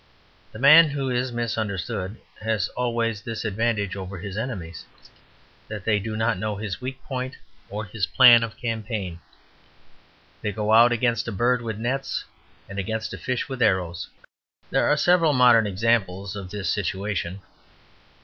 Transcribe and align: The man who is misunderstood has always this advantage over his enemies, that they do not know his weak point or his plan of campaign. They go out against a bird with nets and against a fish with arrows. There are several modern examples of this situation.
The 0.51 0.57
man 0.57 0.89
who 0.89 1.11
is 1.11 1.31
misunderstood 1.31 2.19
has 2.39 2.69
always 2.69 3.21
this 3.21 3.45
advantage 3.45 3.95
over 3.95 4.17
his 4.17 4.35
enemies, 4.35 4.83
that 5.67 5.85
they 5.85 5.99
do 5.99 6.17
not 6.17 6.39
know 6.39 6.55
his 6.55 6.81
weak 6.81 7.03
point 7.03 7.37
or 7.69 7.85
his 7.85 8.07
plan 8.07 8.41
of 8.41 8.57
campaign. 8.57 9.19
They 10.41 10.53
go 10.53 10.73
out 10.73 10.91
against 10.91 11.27
a 11.27 11.31
bird 11.31 11.61
with 11.61 11.77
nets 11.77 12.23
and 12.67 12.79
against 12.79 13.13
a 13.13 13.17
fish 13.19 13.47
with 13.47 13.61
arrows. 13.61 14.09
There 14.71 14.87
are 14.87 14.97
several 14.97 15.33
modern 15.33 15.67
examples 15.67 16.35
of 16.35 16.49
this 16.49 16.67
situation. 16.67 17.41